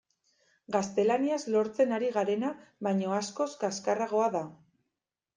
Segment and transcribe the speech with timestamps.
[0.75, 2.49] Gaztelaniaz lortzen ari garena
[2.87, 4.43] baino askoz kaxkarragoa da.